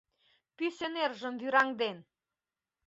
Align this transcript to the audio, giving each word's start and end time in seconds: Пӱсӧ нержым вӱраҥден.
Пӱсӧ 0.55 0.87
нержым 0.95 1.35
вӱраҥден. 1.41 1.97